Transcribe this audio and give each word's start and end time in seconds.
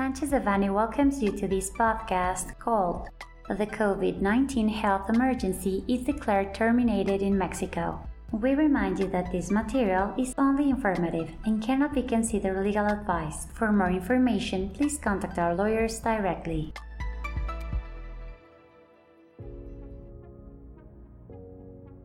Sanchez 0.00 0.30
Devanny 0.30 0.72
welcomes 0.72 1.22
you 1.22 1.30
to 1.30 1.46
this 1.46 1.70
podcast 1.70 2.58
called 2.58 3.10
The 3.50 3.66
COVID 3.66 4.22
19 4.22 4.66
Health 4.66 5.10
Emergency 5.10 5.84
is 5.88 6.06
Declared 6.06 6.54
Terminated 6.54 7.20
in 7.20 7.36
Mexico. 7.36 8.00
We 8.32 8.54
remind 8.54 8.98
you 8.98 9.08
that 9.08 9.30
this 9.30 9.50
material 9.50 10.14
is 10.16 10.34
only 10.38 10.70
informative 10.70 11.28
and 11.44 11.60
cannot 11.60 11.92
be 11.92 12.00
considered 12.02 12.64
legal 12.64 12.86
advice. 12.86 13.46
For 13.52 13.70
more 13.72 13.90
information, 13.90 14.70
please 14.70 14.96
contact 14.96 15.38
our 15.38 15.54
lawyers 15.54 16.00
directly. 16.00 16.72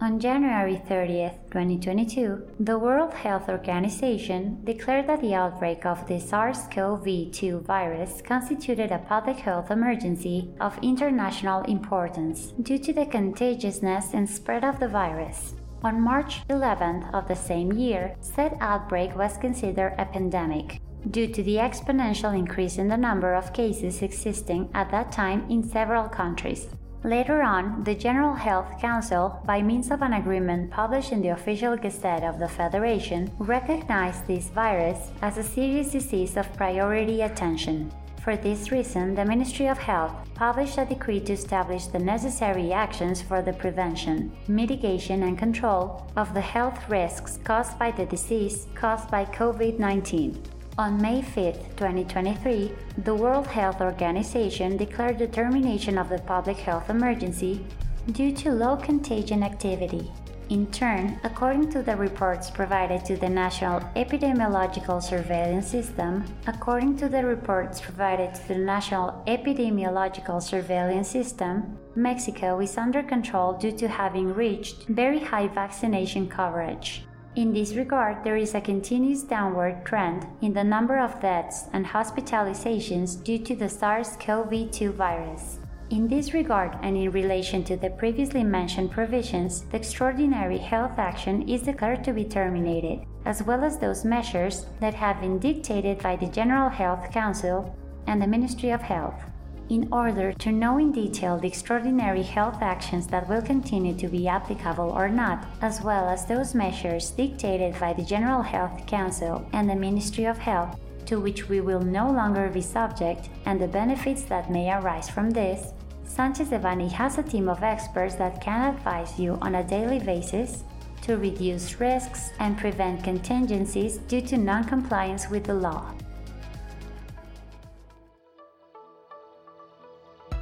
On 0.00 0.20
January 0.20 0.80
30, 0.86 1.28
2022, 1.50 2.46
the 2.60 2.78
World 2.78 3.12
Health 3.14 3.48
Organization 3.48 4.64
declared 4.64 5.08
that 5.08 5.20
the 5.20 5.34
outbreak 5.34 5.84
of 5.84 6.06
the 6.06 6.20
SARS 6.20 6.68
CoV 6.70 7.32
2 7.32 7.58
virus 7.66 8.22
constituted 8.22 8.92
a 8.92 8.98
public 8.98 9.38
health 9.38 9.72
emergency 9.72 10.50
of 10.60 10.78
international 10.82 11.62
importance 11.62 12.52
due 12.62 12.78
to 12.78 12.92
the 12.92 13.06
contagiousness 13.06 14.14
and 14.14 14.30
spread 14.30 14.62
of 14.62 14.78
the 14.78 14.86
virus. 14.86 15.56
On 15.82 16.00
March 16.00 16.46
11th 16.46 17.12
of 17.12 17.26
the 17.26 17.34
same 17.34 17.72
year, 17.72 18.14
said 18.20 18.56
outbreak 18.60 19.16
was 19.16 19.36
considered 19.36 19.96
a 19.98 20.04
pandemic 20.04 20.80
due 21.10 21.26
to 21.26 21.42
the 21.42 21.56
exponential 21.56 22.38
increase 22.38 22.78
in 22.78 22.86
the 22.86 22.96
number 22.96 23.34
of 23.34 23.52
cases 23.52 24.02
existing 24.02 24.70
at 24.74 24.92
that 24.92 25.10
time 25.10 25.44
in 25.50 25.68
several 25.68 26.08
countries. 26.08 26.68
Later 27.04 27.42
on, 27.42 27.84
the 27.84 27.94
General 27.94 28.34
Health 28.34 28.80
Council, 28.80 29.40
by 29.46 29.62
means 29.62 29.92
of 29.92 30.02
an 30.02 30.14
agreement 30.14 30.72
published 30.72 31.12
in 31.12 31.22
the 31.22 31.28
official 31.28 31.76
Gazette 31.76 32.24
of 32.24 32.40
the 32.40 32.48
Federation, 32.48 33.30
recognized 33.38 34.26
this 34.26 34.48
virus 34.48 35.12
as 35.22 35.38
a 35.38 35.44
serious 35.44 35.92
disease 35.92 36.36
of 36.36 36.52
priority 36.56 37.22
attention. 37.22 37.92
For 38.24 38.36
this 38.36 38.72
reason, 38.72 39.14
the 39.14 39.24
Ministry 39.24 39.68
of 39.68 39.78
Health 39.78 40.12
published 40.34 40.76
a 40.76 40.84
decree 40.84 41.20
to 41.20 41.34
establish 41.34 41.86
the 41.86 42.00
necessary 42.00 42.72
actions 42.72 43.22
for 43.22 43.42
the 43.42 43.52
prevention, 43.52 44.32
mitigation, 44.48 45.22
and 45.22 45.38
control 45.38 46.04
of 46.16 46.34
the 46.34 46.40
health 46.40 46.90
risks 46.90 47.38
caused 47.44 47.78
by 47.78 47.92
the 47.92 48.06
disease 48.06 48.66
caused 48.74 49.08
by 49.08 49.24
COVID 49.24 49.78
19. 49.78 50.42
On 50.78 50.96
May 51.02 51.22
5, 51.22 51.74
2023, 51.74 52.70
the 52.98 53.12
World 53.12 53.48
Health 53.48 53.80
Organization 53.80 54.76
declared 54.76 55.18
the 55.18 55.26
termination 55.26 55.98
of 55.98 56.08
the 56.08 56.20
public 56.20 56.56
health 56.56 56.88
emergency 56.88 57.66
due 58.12 58.30
to 58.36 58.52
low 58.52 58.76
contagion 58.76 59.42
activity. 59.42 60.08
In 60.50 60.70
turn, 60.70 61.18
according 61.24 61.72
to 61.72 61.82
the 61.82 61.96
reports 61.96 62.48
provided 62.48 63.04
to 63.06 63.16
the 63.16 63.28
National 63.28 63.80
Epidemiological 63.96 65.02
Surveillance 65.02 65.66
System, 65.66 66.24
according 66.46 66.96
to 66.98 67.08
the 67.08 67.26
reports 67.26 67.80
provided 67.80 68.32
to 68.36 68.46
the 68.46 68.58
National 68.58 69.20
Epidemiological 69.26 70.40
Surveillance 70.40 71.08
System, 71.08 71.76
Mexico 71.96 72.60
is 72.60 72.78
under 72.78 73.02
control 73.02 73.52
due 73.54 73.72
to 73.72 73.88
having 73.88 74.32
reached 74.32 74.84
very 74.84 75.18
high 75.18 75.48
vaccination 75.48 76.28
coverage. 76.28 77.02
In 77.38 77.52
this 77.52 77.74
regard, 77.74 78.24
there 78.24 78.36
is 78.36 78.56
a 78.56 78.60
continuous 78.60 79.22
downward 79.22 79.84
trend 79.84 80.26
in 80.42 80.54
the 80.54 80.64
number 80.64 80.98
of 80.98 81.20
deaths 81.20 81.66
and 81.72 81.86
hospitalizations 81.86 83.22
due 83.22 83.38
to 83.38 83.54
the 83.54 83.68
SARS 83.68 84.16
CoV 84.18 84.72
2 84.72 84.90
virus. 84.90 85.60
In 85.90 86.08
this 86.08 86.34
regard, 86.34 86.76
and 86.82 86.96
in 86.96 87.12
relation 87.12 87.62
to 87.62 87.76
the 87.76 87.90
previously 87.90 88.42
mentioned 88.42 88.90
provisions, 88.90 89.60
the 89.70 89.76
extraordinary 89.76 90.58
health 90.58 90.98
action 90.98 91.48
is 91.48 91.62
declared 91.62 92.02
to 92.02 92.12
be 92.12 92.24
terminated, 92.24 93.06
as 93.24 93.44
well 93.44 93.62
as 93.62 93.78
those 93.78 94.04
measures 94.04 94.66
that 94.80 94.94
have 94.94 95.20
been 95.20 95.38
dictated 95.38 96.02
by 96.02 96.16
the 96.16 96.26
General 96.26 96.68
Health 96.68 97.12
Council 97.12 97.72
and 98.08 98.20
the 98.20 98.26
Ministry 98.26 98.70
of 98.70 98.82
Health 98.82 99.22
in 99.68 99.88
order 99.92 100.32
to 100.32 100.52
know 100.52 100.78
in 100.78 100.92
detail 100.92 101.38
the 101.38 101.46
extraordinary 101.46 102.22
health 102.22 102.62
actions 102.62 103.06
that 103.08 103.28
will 103.28 103.42
continue 103.42 103.94
to 103.94 104.08
be 104.08 104.26
applicable 104.26 104.90
or 104.90 105.08
not, 105.08 105.46
as 105.60 105.82
well 105.82 106.08
as 106.08 106.26
those 106.26 106.54
measures 106.54 107.10
dictated 107.10 107.78
by 107.78 107.92
the 107.92 108.04
General 108.04 108.42
Health 108.42 108.86
Council 108.86 109.46
and 109.52 109.68
the 109.68 109.76
Ministry 109.76 110.24
of 110.24 110.38
Health, 110.38 110.78
to 111.06 111.20
which 111.20 111.48
we 111.48 111.60
will 111.60 111.80
no 111.80 112.10
longer 112.10 112.48
be 112.48 112.60
subject, 112.60 113.28
and 113.46 113.60
the 113.60 113.68
benefits 113.68 114.22
that 114.22 114.50
may 114.50 114.72
arise 114.72 115.08
from 115.08 115.30
this, 115.30 115.72
Sanchez 116.04 116.48
Devanny 116.48 116.90
has 116.90 117.18
a 117.18 117.22
team 117.22 117.48
of 117.48 117.62
experts 117.62 118.14
that 118.16 118.40
can 118.40 118.74
advise 118.74 119.18
you 119.18 119.38
on 119.40 119.56
a 119.56 119.64
daily 119.64 119.98
basis 119.98 120.64
to 121.02 121.16
reduce 121.16 121.80
risks 121.80 122.30
and 122.40 122.58
prevent 122.58 123.04
contingencies 123.04 123.98
due 124.08 124.20
to 124.22 124.36
non-compliance 124.36 125.30
with 125.30 125.44
the 125.44 125.54
law. 125.54 125.92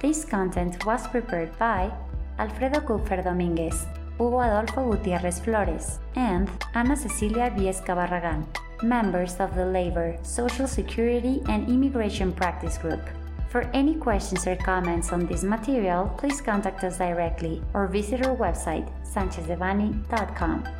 This 0.00 0.24
content 0.24 0.84
was 0.86 1.06
prepared 1.08 1.58
by 1.58 1.92
Alfredo 2.38 2.80
Kupfer 2.80 3.22
Dominguez, 3.22 3.86
Hugo 4.16 4.40
Adolfo 4.40 4.90
Gutierrez 4.90 5.40
Flores, 5.40 5.98
and 6.16 6.48
Ana 6.74 6.96
Cecilia 6.96 7.50
Viesca 7.50 7.94
Barragan, 7.94 8.46
members 8.82 9.36
of 9.36 9.54
the 9.54 9.66
Labor, 9.66 10.16
Social 10.22 10.66
Security, 10.66 11.42
and 11.48 11.68
Immigration 11.68 12.32
Practice 12.32 12.78
Group. 12.78 13.02
For 13.50 13.62
any 13.74 13.94
questions 13.94 14.46
or 14.46 14.56
comments 14.56 15.12
on 15.12 15.26
this 15.26 15.42
material, 15.42 16.08
please 16.16 16.40
contact 16.40 16.82
us 16.82 16.96
directly 16.96 17.60
or 17.74 17.86
visit 17.86 18.24
our 18.26 18.34
website, 18.34 18.88
sanchezdevanny.com. 19.04 20.79